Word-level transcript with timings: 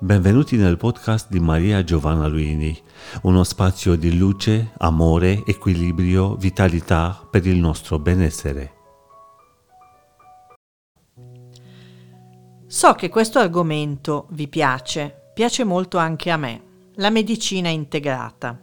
Benvenuti 0.00 0.56
nel 0.56 0.76
podcast 0.76 1.30
di 1.30 1.38
Maria 1.38 1.84
Giovanna 1.84 2.26
Luini, 2.26 2.76
uno 3.22 3.44
spazio 3.44 3.94
di 3.94 4.18
luce, 4.18 4.72
amore, 4.78 5.44
equilibrio, 5.46 6.34
vitalità 6.34 7.24
per 7.30 7.46
il 7.46 7.56
nostro 7.58 8.00
benessere. 8.00 8.72
So 12.66 12.94
che 12.94 13.08
questo 13.08 13.38
argomento 13.38 14.26
vi 14.30 14.48
piace, 14.48 15.30
piace 15.32 15.62
molto 15.62 15.96
anche 15.96 16.30
a 16.32 16.36
me, 16.36 16.62
la 16.96 17.10
medicina 17.10 17.68
integrata. 17.68 18.60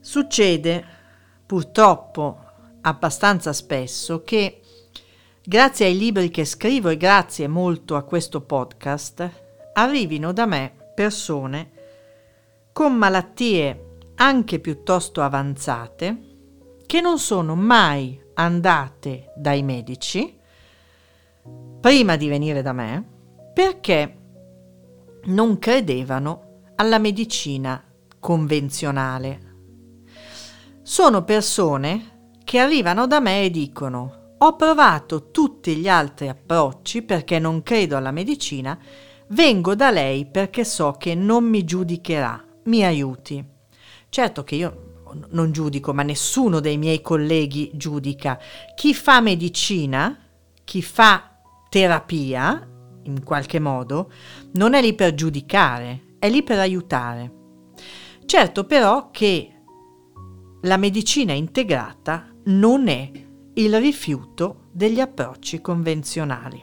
Succede, 0.00 0.84
purtroppo, 1.44 2.38
abbastanza 2.82 3.52
spesso 3.52 4.22
che 4.22 4.60
grazie 5.48 5.86
ai 5.86 5.96
libri 5.96 6.28
che 6.28 6.44
scrivo 6.44 6.88
e 6.88 6.96
grazie 6.96 7.46
molto 7.46 7.94
a 7.94 8.02
questo 8.02 8.40
podcast, 8.40 9.30
arrivino 9.74 10.32
da 10.32 10.44
me 10.44 10.74
persone 10.92 11.70
con 12.72 12.94
malattie 12.94 13.98
anche 14.16 14.58
piuttosto 14.58 15.22
avanzate 15.22 16.20
che 16.84 17.00
non 17.00 17.20
sono 17.20 17.54
mai 17.54 18.20
andate 18.34 19.32
dai 19.36 19.62
medici 19.62 20.36
prima 21.80 22.16
di 22.16 22.26
venire 22.26 22.60
da 22.60 22.72
me 22.72 23.08
perché 23.54 24.16
non 25.26 25.60
credevano 25.60 26.62
alla 26.74 26.98
medicina 26.98 27.84
convenzionale. 28.18 29.54
Sono 30.82 31.22
persone 31.22 32.32
che 32.42 32.58
arrivano 32.58 33.06
da 33.06 33.20
me 33.20 33.44
e 33.44 33.50
dicono 33.50 34.24
ho 34.38 34.56
provato 34.56 35.30
tutti 35.30 35.76
gli 35.76 35.88
altri 35.88 36.28
approcci 36.28 37.02
perché 37.02 37.38
non 37.38 37.62
credo 37.62 37.96
alla 37.96 38.10
medicina, 38.10 38.78
vengo 39.28 39.74
da 39.74 39.90
lei 39.90 40.26
perché 40.26 40.64
so 40.64 40.96
che 40.98 41.14
non 41.14 41.44
mi 41.44 41.64
giudicherà, 41.64 42.44
mi 42.64 42.84
aiuti. 42.84 43.44
Certo 44.08 44.44
che 44.44 44.54
io 44.54 45.04
non 45.30 45.52
giudico, 45.52 45.94
ma 45.94 46.02
nessuno 46.02 46.60
dei 46.60 46.76
miei 46.76 47.00
colleghi 47.00 47.70
giudica. 47.74 48.38
Chi 48.74 48.92
fa 48.92 49.20
medicina, 49.20 50.18
chi 50.64 50.82
fa 50.82 51.38
terapia, 51.70 52.68
in 53.04 53.22
qualche 53.24 53.58
modo, 53.58 54.10
non 54.52 54.74
è 54.74 54.82
lì 54.82 54.94
per 54.94 55.14
giudicare, 55.14 56.16
è 56.18 56.28
lì 56.28 56.42
per 56.42 56.58
aiutare. 56.58 57.32
Certo 58.26 58.64
però 58.64 59.10
che 59.10 59.50
la 60.62 60.76
medicina 60.76 61.32
integrata 61.32 62.34
non 62.46 62.88
è 62.88 63.25
il 63.58 63.78
rifiuto 63.80 64.68
degli 64.70 65.00
approcci 65.00 65.60
convenzionali. 65.60 66.62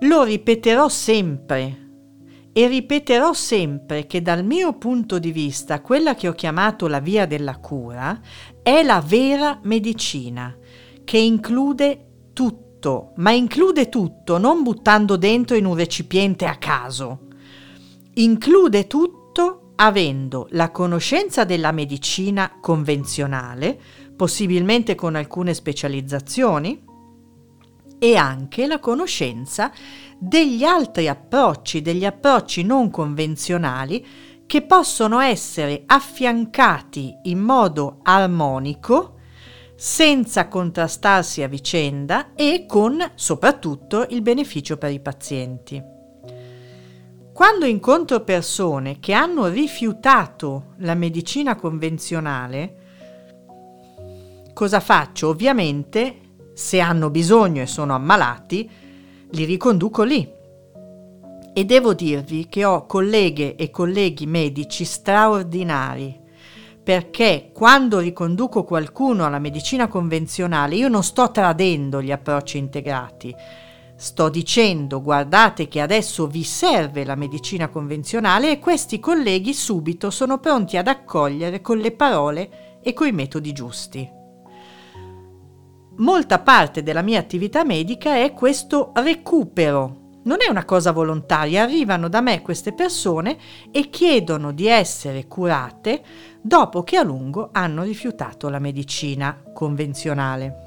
Lo 0.00 0.22
ripeterò 0.22 0.88
sempre 0.88 1.82
e 2.52 2.66
ripeterò 2.66 3.32
sempre 3.32 4.06
che 4.06 4.22
dal 4.22 4.44
mio 4.44 4.74
punto 4.78 5.18
di 5.18 5.32
vista 5.32 5.80
quella 5.80 6.14
che 6.14 6.28
ho 6.28 6.32
chiamato 6.32 6.86
la 6.86 7.00
via 7.00 7.26
della 7.26 7.58
cura 7.58 8.18
è 8.62 8.82
la 8.82 9.02
vera 9.04 9.58
medicina, 9.64 10.56
che 11.04 11.18
include 11.18 12.30
tutto, 12.32 13.12
ma 13.16 13.32
include 13.32 13.88
tutto 13.90 14.38
non 14.38 14.62
buttando 14.62 15.16
dentro 15.16 15.56
in 15.56 15.66
un 15.66 15.74
recipiente 15.74 16.46
a 16.46 16.56
caso. 16.56 17.26
Include 18.14 18.86
tutto 18.86 19.72
avendo 19.76 20.46
la 20.50 20.70
conoscenza 20.70 21.44
della 21.44 21.72
medicina 21.72 22.58
convenzionale, 22.60 23.80
possibilmente 24.16 24.94
con 24.94 25.14
alcune 25.14 25.54
specializzazioni, 25.54 26.82
e 27.98 28.16
anche 28.16 28.66
la 28.66 28.80
conoscenza 28.80 29.72
degli 30.18 30.64
altri 30.64 31.08
approcci, 31.08 31.80
degli 31.80 32.04
approcci 32.04 32.62
non 32.62 32.90
convenzionali 32.90 34.04
che 34.46 34.62
possono 34.62 35.20
essere 35.20 35.84
affiancati 35.86 37.16
in 37.24 37.38
modo 37.38 38.00
armonico, 38.02 39.12
senza 39.74 40.48
contrastarsi 40.48 41.42
a 41.42 41.48
vicenda 41.48 42.34
e 42.34 42.66
con 42.68 43.02
soprattutto 43.14 44.06
il 44.10 44.22
beneficio 44.22 44.76
per 44.76 44.90
i 44.90 45.00
pazienti. 45.00 45.82
Quando 47.32 47.64
incontro 47.64 48.20
persone 48.20 49.00
che 49.00 49.12
hanno 49.12 49.48
rifiutato 49.48 50.74
la 50.78 50.94
medicina 50.94 51.56
convenzionale, 51.56 52.82
Cosa 54.54 54.78
faccio? 54.78 55.30
Ovviamente, 55.30 56.20
se 56.54 56.78
hanno 56.78 57.10
bisogno 57.10 57.62
e 57.62 57.66
sono 57.66 57.92
ammalati, 57.92 58.70
li 59.30 59.44
riconduco 59.44 60.04
lì. 60.04 60.30
E 61.52 61.64
devo 61.64 61.92
dirvi 61.92 62.46
che 62.48 62.64
ho 62.64 62.86
colleghe 62.86 63.56
e 63.56 63.70
colleghi 63.70 64.26
medici 64.26 64.84
straordinari, 64.84 66.20
perché 66.84 67.50
quando 67.52 67.98
riconduco 67.98 68.62
qualcuno 68.62 69.26
alla 69.26 69.40
medicina 69.40 69.88
convenzionale 69.88 70.76
io 70.76 70.88
non 70.88 71.02
sto 71.02 71.32
tradendo 71.32 72.00
gli 72.00 72.12
approcci 72.12 72.56
integrati, 72.56 73.34
sto 73.96 74.28
dicendo 74.28 75.02
guardate 75.02 75.66
che 75.66 75.80
adesso 75.80 76.28
vi 76.28 76.44
serve 76.44 77.04
la 77.04 77.16
medicina 77.16 77.68
convenzionale 77.68 78.52
e 78.52 78.58
questi 78.60 79.00
colleghi 79.00 79.52
subito 79.52 80.10
sono 80.10 80.38
pronti 80.38 80.76
ad 80.76 80.86
accogliere 80.86 81.60
con 81.60 81.78
le 81.78 81.90
parole 81.90 82.78
e 82.82 82.92
coi 82.92 83.10
metodi 83.10 83.52
giusti 83.52 84.22
molta 85.96 86.40
parte 86.40 86.82
della 86.82 87.02
mia 87.02 87.18
attività 87.18 87.64
medica 87.64 88.16
è 88.16 88.32
questo 88.32 88.92
recupero. 88.94 90.02
Non 90.24 90.38
è 90.40 90.48
una 90.48 90.64
cosa 90.64 90.90
volontaria, 90.90 91.62
arrivano 91.62 92.08
da 92.08 92.22
me 92.22 92.40
queste 92.40 92.72
persone 92.72 93.36
e 93.70 93.90
chiedono 93.90 94.52
di 94.52 94.66
essere 94.66 95.26
curate 95.26 96.02
dopo 96.40 96.82
che 96.82 96.96
a 96.96 97.02
lungo 97.02 97.50
hanno 97.52 97.82
rifiutato 97.82 98.48
la 98.48 98.58
medicina 98.58 99.42
convenzionale. 99.52 100.62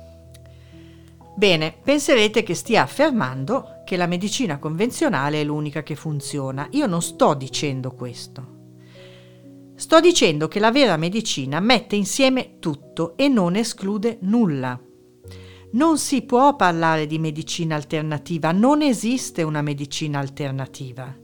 Bene, 1.35 1.75
penserete 1.83 2.43
che 2.43 2.55
stia 2.55 2.83
affermando 2.83 3.81
che 3.85 3.97
la 3.97 4.07
medicina 4.07 4.57
convenzionale 4.59 5.41
è 5.41 5.43
l'unica 5.43 5.83
che 5.83 5.95
funziona. 5.95 6.67
Io 6.71 6.87
non 6.87 7.01
sto 7.01 7.33
dicendo 7.33 7.91
questo. 7.91 8.55
Sto 9.75 9.99
dicendo 9.99 10.47
che 10.47 10.59
la 10.59 10.71
vera 10.71 10.97
medicina 10.97 11.59
mette 11.59 11.95
insieme 11.95 12.57
tutto 12.57 13.15
e 13.15 13.27
non 13.27 13.55
esclude 13.55 14.17
nulla. 14.21 14.79
Non 15.77 15.99
si 15.99 16.23
può 16.23 16.55
parlare 16.55 17.05
di 17.05 17.19
medicina 17.19 17.75
alternativa, 17.75 18.51
non 18.51 18.81
esiste 18.81 19.43
una 19.43 19.61
medicina 19.61 20.17
alternativa. 20.17 21.15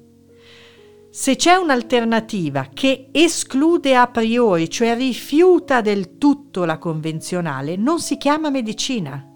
Se 1.09 1.36
c'è 1.36 1.56
un'alternativa 1.56 2.69
che 2.72 3.08
esclude 3.12 3.96
a 3.96 4.06
priori, 4.06 4.69
cioè 4.69 4.96
rifiuta 4.96 5.81
del 5.81 6.19
tutto 6.19 6.66
la 6.66 6.78
convenzionale, 6.78 7.78
non 7.78 8.00
si 8.00 8.16
chiama 8.18 8.52
medicina. 8.52 9.28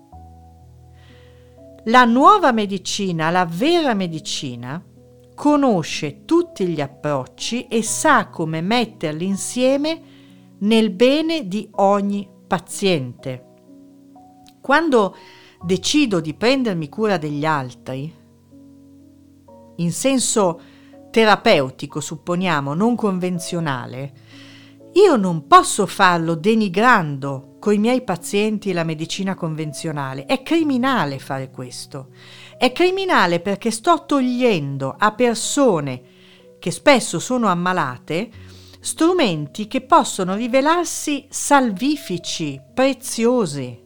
La 1.86 2.06
nuova 2.06 2.52
medicina, 2.52 3.32
la 3.32 3.48
vera 3.50 3.96
medicina, 3.96 4.80
conosce 5.34 6.26
tutti 6.26 6.68
gli 6.68 6.80
approcci 6.80 7.66
e 7.68 7.82
sa 7.82 8.28
come 8.28 8.62
metterli 8.62 9.26
insieme 9.26 10.02
nel 10.60 10.92
bene 10.92 11.48
di 11.48 11.68
ogni 11.72 12.30
paziente. 12.46 13.47
Quando 14.68 15.16
decido 15.62 16.20
di 16.20 16.34
prendermi 16.34 16.90
cura 16.90 17.16
degli 17.16 17.46
altri, 17.46 18.14
in 19.78 19.92
senso 19.94 20.60
terapeutico, 21.10 22.02
supponiamo, 22.02 22.74
non 22.74 22.98
convenzionale, 22.98 24.12
io 24.92 25.16
non 25.16 25.48
posso 25.48 25.86
farlo 25.86 26.36
denigrando 26.36 27.56
coi 27.60 27.78
miei 27.78 28.02
pazienti 28.02 28.74
la 28.74 28.84
medicina 28.84 29.36
convenzionale. 29.36 30.26
È 30.26 30.44
criminale 30.44 31.18
fare 31.18 31.50
questo. 31.50 32.10
È 32.58 32.70
criminale 32.74 33.40
perché 33.40 33.72
sto 33.72 34.04
togliendo 34.06 34.94
a 34.98 35.14
persone 35.14 36.02
che 36.60 36.72
spesso 36.72 37.20
sono 37.20 37.48
ammalate 37.48 38.30
strumenti 38.82 39.70
che 39.70 39.80
possono 39.80 40.36
rivelarsi 40.36 41.26
salvifici, 41.30 42.60
preziosi. 42.74 43.86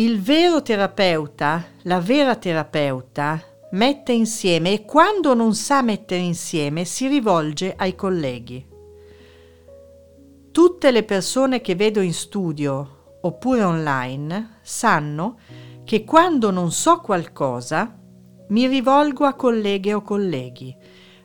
Il 0.00 0.22
vero 0.22 0.62
terapeuta, 0.62 1.62
la 1.82 2.00
vera 2.00 2.34
terapeuta, 2.34 3.38
mette 3.72 4.12
insieme 4.12 4.72
e 4.72 4.84
quando 4.86 5.34
non 5.34 5.54
sa 5.54 5.82
mettere 5.82 6.22
insieme 6.22 6.86
si 6.86 7.06
rivolge 7.06 7.74
ai 7.76 7.94
colleghi. 7.94 8.66
Tutte 10.50 10.90
le 10.90 11.02
persone 11.02 11.60
che 11.60 11.74
vedo 11.74 12.00
in 12.00 12.14
studio 12.14 13.18
oppure 13.20 13.62
online 13.62 14.60
sanno 14.62 15.38
che 15.84 16.04
quando 16.04 16.50
non 16.50 16.72
so 16.72 17.00
qualcosa 17.00 17.94
mi 18.48 18.66
rivolgo 18.66 19.26
a 19.26 19.34
colleghe 19.34 19.92
o 19.92 20.00
colleghi, 20.00 20.74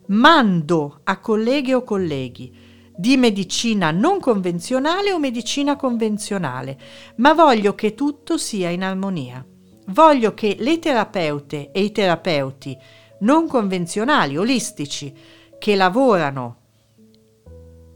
mando 0.07 0.99
a 1.05 1.17
colleghe 1.21 1.75
o 1.75 1.83
colleghi 1.85 2.64
di 2.97 3.17
medicina 3.17 3.91
non 3.91 4.19
convenzionale 4.19 5.11
o 5.11 5.19
medicina 5.19 5.75
convenzionale, 5.75 6.77
ma 7.17 7.33
voglio 7.33 7.75
che 7.75 7.93
tutto 7.93 8.37
sia 8.37 8.69
in 8.69 8.83
armonia. 8.83 9.45
voglio 9.89 10.33
che 10.33 10.55
le 10.59 10.79
terapeute 10.79 11.69
e 11.71 11.81
i 11.81 11.91
terapeuti 11.91 12.75
non 13.19 13.47
convenzionali, 13.47 14.35
olistici, 14.35 15.13
che 15.59 15.75
lavorano 15.75 16.57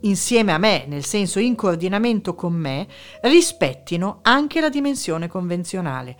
insieme 0.01 0.53
a 0.53 0.57
me, 0.57 0.85
nel 0.87 1.03
senso 1.03 1.39
in 1.39 1.55
coordinamento 1.55 2.35
con 2.35 2.53
me, 2.53 2.87
rispettino 3.21 4.19
anche 4.21 4.61
la 4.61 4.69
dimensione 4.69 5.27
convenzionale. 5.27 6.17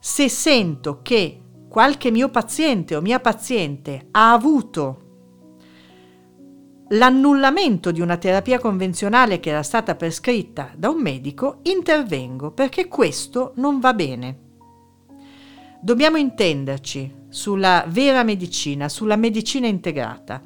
Se 0.00 0.28
sento 0.28 1.00
che 1.02 1.40
qualche 1.68 2.10
mio 2.10 2.28
paziente 2.28 2.96
o 2.96 3.00
mia 3.00 3.20
paziente 3.20 4.08
ha 4.10 4.32
avuto 4.32 5.11
l'annullamento 6.92 7.90
di 7.90 8.00
una 8.00 8.16
terapia 8.16 8.58
convenzionale 8.58 9.40
che 9.40 9.50
era 9.50 9.62
stata 9.62 9.94
prescritta 9.94 10.70
da 10.76 10.88
un 10.88 11.00
medico, 11.00 11.58
intervengo 11.62 12.50
perché 12.50 12.88
questo 12.88 13.52
non 13.56 13.80
va 13.80 13.94
bene. 13.94 14.38
Dobbiamo 15.80 16.16
intenderci 16.16 17.20
sulla 17.28 17.84
vera 17.88 18.22
medicina, 18.22 18.88
sulla 18.88 19.16
medicina 19.16 19.66
integrata. 19.66 20.42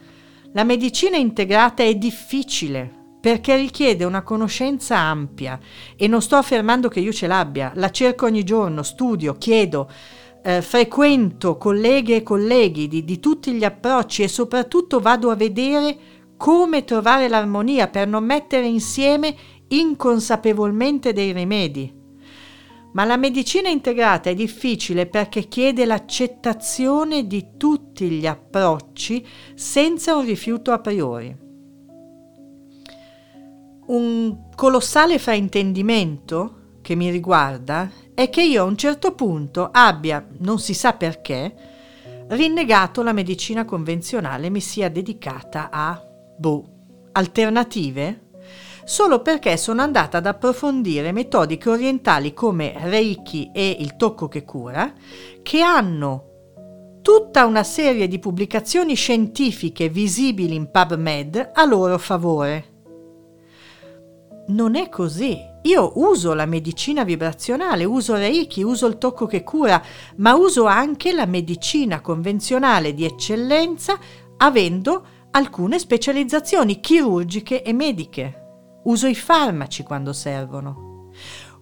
La 0.53 0.65
medicina 0.65 1.17
integrata 1.17 1.83
è 1.83 1.95
difficile 1.95 2.91
perché 3.21 3.57
richiede 3.57 4.05
una 4.05 4.23
conoscenza 4.23 4.97
ampia 4.97 5.59
e 5.97 6.07
non 6.07 6.23
sto 6.23 6.37
affermando 6.37 6.89
che 6.89 7.01
io 7.01 7.13
ce 7.13 7.27
l'abbia, 7.27 7.73
la 7.75 7.91
cerco 7.91 8.27
ogni 8.27 8.45
giorno, 8.45 8.83
studio, 8.83 9.35
chiedo, 9.35 9.91
eh, 10.43 10.63
frequento 10.63 11.57
colleghe 11.57 12.17
e 12.17 12.23
colleghi 12.23 12.87
di, 12.87 13.05
di 13.05 13.19
tutti 13.19 13.53
gli 13.53 13.65
approcci 13.65 14.23
e 14.23 14.29
soprattutto 14.29 15.01
vado 15.01 15.31
a 15.31 15.35
vedere 15.35 15.99
come 16.37 16.85
trovare 16.85 17.29
l'armonia 17.29 17.89
per 17.89 18.07
non 18.07 18.25
mettere 18.25 18.67
insieme 18.67 19.35
inconsapevolmente 19.69 21.13
dei 21.13 21.33
rimedi. 21.33 21.93
Ma 22.93 23.05
la 23.05 23.17
medicina 23.17 23.69
integrata 23.69 24.31
è 24.31 24.35
difficile 24.35 25.07
perché 25.07 25.49
chiede 25.49 25.85
l'accettazione 25.85 27.27
di 27.27 27.49
tutti 27.57 28.09
gli 28.09 28.27
approcci 28.27 29.27
senza 29.55 30.17
un 30.17 30.25
rifiuto 30.25 30.73
a 30.73 30.79
priori. 30.79 31.37
Un 33.87 34.49
colossale 34.55 35.19
fraintendimento 35.19 36.79
che 36.81 36.95
mi 36.95 37.11
riguarda 37.11 37.91
è 38.15 38.31
che 38.31 38.43
io 38.43 38.63
a 38.63 38.67
un 38.67 38.77
certo 38.77 39.13
punto 39.13 39.69
abbia, 39.71 40.27
non 40.39 40.59
si 40.59 40.73
sa 40.73 40.95
perché, 40.95 41.55
rinnegato 42.29 43.03
la 43.03 43.13
medicina 43.13 43.65
convenzionale 43.65 44.47
e 44.47 44.51
mi 44.51 44.61
sia 44.61 44.89
dedicata 44.89 45.69
a 45.71 46.06
boh, 46.37 46.65
alternative 47.13 48.21
solo 48.87 49.21
perché 49.21 49.57
sono 49.57 49.83
andata 49.83 50.19
ad 50.19 50.27
approfondire 50.27 51.11
metodiche 51.11 51.69
orientali 51.69 52.33
come 52.33 52.73
Reiki 52.77 53.51
e 53.53 53.77
il 53.81 53.97
tocco 53.97 54.29
che 54.29 54.45
cura, 54.45 54.93
che 55.43 55.61
hanno 55.61 56.27
tutta 57.03 57.47
una 57.47 57.65
serie 57.65 58.07
di 58.07 58.21
pubblicazioni 58.21 58.95
scientifiche 58.95 59.89
visibili 59.89 60.55
in 60.55 60.71
PubMed 60.71 61.51
a 61.53 61.65
loro 61.65 61.99
favore. 61.99 62.75
Non 64.49 64.77
è 64.77 64.89
così. 64.89 65.37
Io 65.63 65.93
uso 65.97 66.33
la 66.35 66.47
medicina 66.47 67.03
vibrazionale, 67.03 67.85
uso 67.85 68.15
Reiki, 68.15 68.63
uso 68.63 68.87
il 68.87 68.99
tocco 68.99 69.27
che 69.27 69.43
cura, 69.43 69.83
ma 70.19 70.37
uso 70.37 70.67
anche 70.67 71.13
la 71.13 71.27
medicina 71.27 72.01
convenzionale 72.01 72.95
di 72.95 73.05
eccellenza 73.05 73.99
avendo 74.37 75.07
alcune 75.31 75.79
specializzazioni 75.79 76.81
chirurgiche 76.81 77.63
e 77.63 77.73
mediche. 77.73 78.45
Uso 78.85 79.07
i 79.07 79.15
farmaci 79.15 79.83
quando 79.83 80.13
servono. 80.13 81.11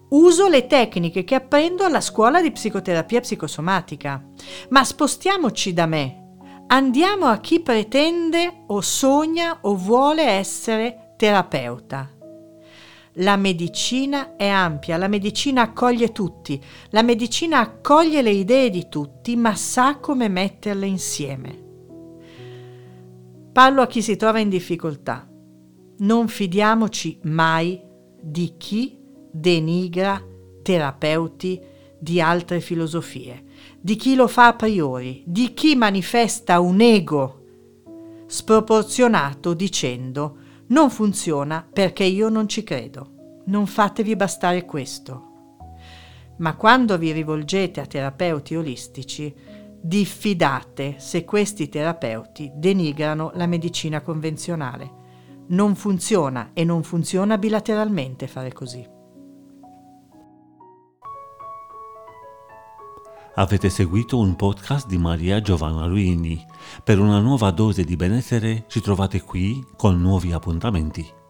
Uso 0.09 0.47
le 0.47 0.67
tecniche 0.67 1.23
che 1.23 1.35
apprendo 1.35 1.83
alla 1.83 2.01
scuola 2.01 2.41
di 2.41 2.51
psicoterapia 2.51 3.21
psicosomatica. 3.21 4.23
Ma 4.69 4.83
spostiamoci 4.83 5.73
da 5.73 5.85
me. 5.85 6.37
Andiamo 6.67 7.25
a 7.25 7.37
chi 7.37 7.59
pretende 7.59 8.63
o 8.67 8.81
sogna 8.81 9.59
o 9.61 9.75
vuole 9.75 10.23
essere 10.23 11.13
terapeuta. 11.17 12.09
La 13.19 13.37
medicina 13.37 14.35
è 14.35 14.47
ampia, 14.47 14.97
la 14.97 15.07
medicina 15.07 15.61
accoglie 15.61 16.11
tutti, 16.11 16.61
la 16.89 17.01
medicina 17.01 17.59
accoglie 17.59 18.21
le 18.21 18.31
idee 18.31 18.69
di 18.69 18.89
tutti, 18.89 19.37
ma 19.37 19.55
sa 19.55 19.99
come 19.99 20.27
metterle 20.27 20.85
insieme. 20.85 21.64
Parlo 23.55 23.81
a 23.81 23.87
chi 23.87 24.01
si 24.01 24.17
trova 24.17 24.39
in 24.39 24.49
difficoltà. 24.49 25.25
Non 25.99 26.27
fidiamoci 26.27 27.19
mai 27.23 27.81
di 28.21 28.55
chi 28.57 28.99
denigra 29.31 30.21
terapeuti 30.61 31.61
di 31.97 32.19
altre 32.19 32.59
filosofie, 32.59 33.45
di 33.79 33.95
chi 33.95 34.15
lo 34.15 34.27
fa 34.27 34.47
a 34.47 34.55
priori, 34.55 35.23
di 35.25 35.53
chi 35.53 35.77
manifesta 35.77 36.59
un 36.59 36.81
ego 36.81 37.43
sproporzionato 38.25 39.53
dicendo 39.53 40.35
non 40.67 40.89
funziona 40.89 41.65
perché 41.71 42.03
io 42.03 42.27
non 42.27 42.49
ci 42.49 42.61
credo. 42.61 43.43
Non 43.45 43.67
fatevi 43.67 44.17
bastare 44.17 44.65
questo. 44.65 45.23
Ma 46.39 46.57
quando 46.57 46.97
vi 46.97 47.13
rivolgete 47.13 47.79
a 47.79 47.85
terapeuti 47.85 48.53
olistici, 48.57 49.33
diffidate 49.85 50.95
se 50.97 51.23
questi 51.23 51.69
terapeuti 51.69 52.51
denigrano 52.55 53.31
la 53.35 53.45
medicina 53.45 54.01
convenzionale. 54.01 55.03
Non 55.49 55.75
funziona 55.75 56.51
e 56.53 56.63
non 56.63 56.81
funziona 56.81 57.37
bilateralmente 57.37 58.25
fare 58.25 58.51
così. 58.51 58.93
Avete 63.35 63.69
seguito 63.69 64.17
un 64.17 64.35
podcast 64.35 64.87
di 64.87 64.97
Maria 64.97 65.39
Giovanna 65.39 65.85
Luini. 65.85 66.43
Per 66.83 66.99
una 66.99 67.19
nuova 67.19 67.51
dose 67.51 67.83
di 67.83 67.95
benessere 67.95 68.65
ci 68.67 68.81
trovate 68.81 69.21
qui 69.21 69.63
con 69.75 70.01
nuovi 70.01 70.31
appuntamenti. 70.31 71.23